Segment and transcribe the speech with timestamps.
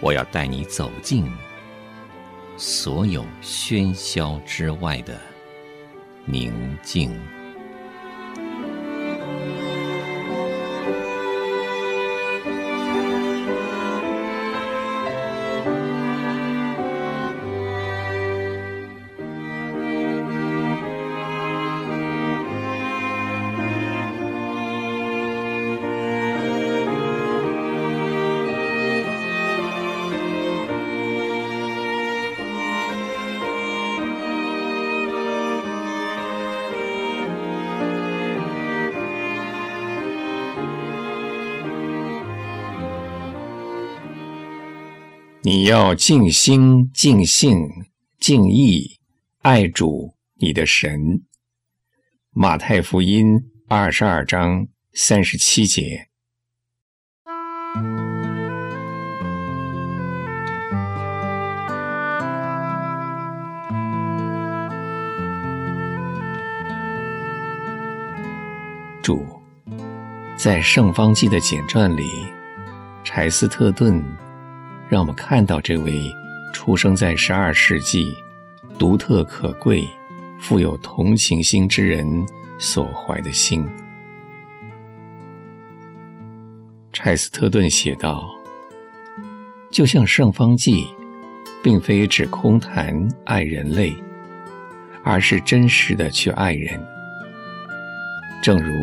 [0.00, 1.30] 我要带你走进
[2.56, 5.18] 所有喧嚣之外的
[6.24, 7.39] 宁静。
[45.42, 47.66] 你要尽心、尽性、
[48.18, 48.98] 尽意
[49.40, 51.22] 爱主你的神。
[52.30, 56.08] 马太福音二十二章三十七节。
[69.02, 69.24] 主
[70.36, 72.04] 在圣方济的简传里，
[73.02, 74.04] 柴斯特顿。
[74.90, 76.12] 让我们看到这位
[76.52, 78.12] 出生在十二世纪、
[78.76, 79.88] 独特可贵、
[80.40, 82.26] 富有同情心之人
[82.58, 83.64] 所怀的心。
[86.92, 88.28] 柴斯特顿写道
[89.70, 90.84] ：“就像圣方济，
[91.62, 93.94] 并非只空谈爱人类，
[95.04, 96.84] 而是真实的去爱人。
[98.42, 98.74] 正如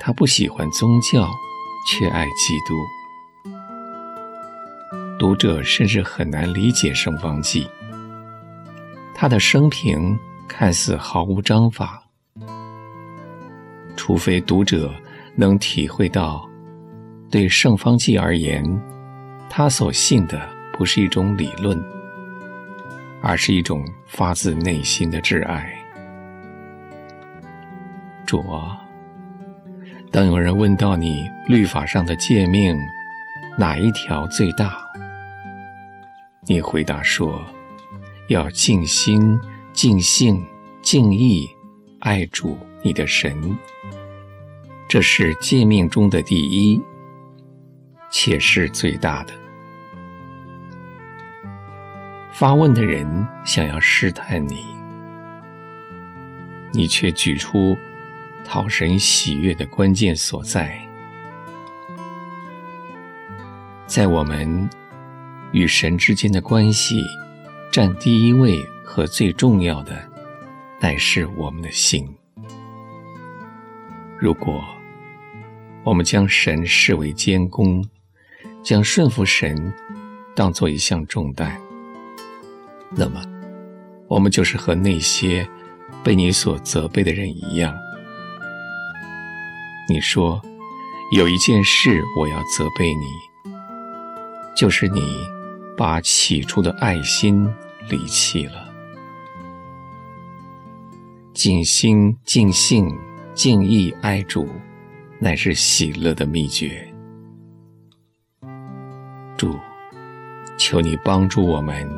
[0.00, 1.30] 他不喜欢宗教，
[1.88, 2.74] 却爱基督。”
[5.22, 7.64] 读者甚至很难理解圣方济，
[9.14, 10.18] 他的生平
[10.48, 12.02] 看似毫无章法，
[13.94, 14.92] 除非读者
[15.36, 16.44] 能体会到，
[17.30, 18.64] 对圣方济而言，
[19.48, 21.80] 他所信的不是一种理论，
[23.22, 25.72] 而是一种发自内心的挚爱。
[28.26, 28.82] 主啊，
[30.10, 32.76] 当有人问到你律法上的诫命，
[33.56, 34.82] 哪一条最大？
[36.44, 37.40] 你回答说
[38.26, 39.40] ：“要尽心、
[39.72, 40.44] 尽性、
[40.82, 41.48] 尽意
[42.00, 43.56] 爱主你的神，
[44.88, 46.82] 这是诫命中的第一，
[48.10, 49.32] 且是最大的。”
[52.34, 53.06] 发问的人
[53.44, 54.66] 想要试探你，
[56.72, 57.78] 你却举出
[58.44, 60.76] 讨神喜悦的关键所在，
[63.86, 64.68] 在我们。
[65.52, 67.02] 与神之间的关系，
[67.70, 70.02] 占第一位和最重要的，
[70.80, 72.08] 乃是我们的心。
[74.18, 74.64] 如果
[75.84, 77.84] 我们将神视为监工，
[78.62, 79.72] 将顺服神
[80.34, 81.60] 当做一项重担，
[82.90, 83.22] 那么
[84.08, 85.46] 我们就是和那些
[86.02, 87.74] 被你所责备的人一样。
[89.88, 90.40] 你说
[91.14, 93.52] 有一件事我要责备你，
[94.56, 95.41] 就是你。
[95.76, 97.48] 把起初的爱心
[97.88, 98.68] 离弃了，
[101.32, 102.88] 尽心、尽性、
[103.34, 104.48] 尽意爱主，
[105.18, 106.86] 乃是喜乐的秘诀。
[109.36, 109.58] 主，
[110.58, 111.88] 求你帮助我们，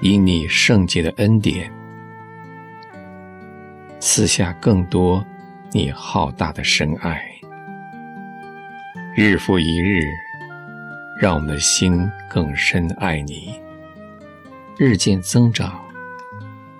[0.00, 1.70] 以你圣洁的恩典，
[3.98, 5.22] 赐下更多
[5.72, 7.22] 你浩大的深爱，
[9.16, 10.04] 日复一日。
[11.20, 13.60] 让我们的心更深爱你，
[14.78, 15.78] 日渐增长，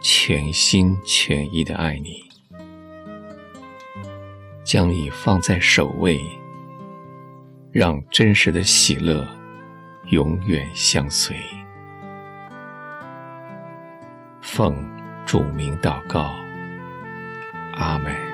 [0.00, 2.24] 全心全意的爱你，
[4.64, 6.20] 将你放在首位，
[7.70, 9.24] 让真实的喜乐
[10.06, 11.36] 永远相随。
[14.42, 14.74] 奉
[15.24, 16.34] 主名祷告，
[17.74, 18.33] 阿门。